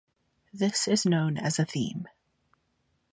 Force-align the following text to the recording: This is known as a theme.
This 0.51 0.87
is 0.87 1.05
known 1.05 1.37
as 1.37 1.59
a 1.59 1.65
theme. 1.65 2.07